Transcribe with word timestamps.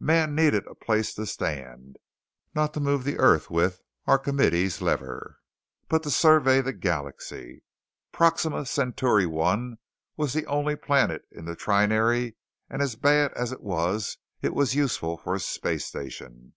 Man 0.00 0.34
needed 0.34 0.66
a 0.66 0.74
place 0.74 1.12
to 1.12 1.26
stand; 1.26 1.98
not 2.54 2.72
to 2.72 2.80
move 2.80 3.04
the 3.04 3.18
earth 3.18 3.50
with 3.50 3.82
Archimedes's 4.06 4.80
lever 4.80 5.40
but 5.90 6.02
to 6.04 6.10
survey 6.10 6.62
the 6.62 6.72
galaxy. 6.72 7.64
Proxima 8.10 8.64
Centauri 8.64 9.26
I 9.30 9.72
was 10.16 10.32
the 10.32 10.46
only 10.46 10.74
planet 10.76 11.26
in 11.30 11.44
the 11.44 11.54
trinary 11.54 12.36
and 12.70 12.80
as 12.80 12.96
bad 12.96 13.34
as 13.34 13.52
it 13.52 13.60
was, 13.60 14.16
it 14.40 14.54
was 14.54 14.74
useful 14.74 15.18
for 15.18 15.34
a 15.34 15.38
space 15.38 15.84
station. 15.84 16.54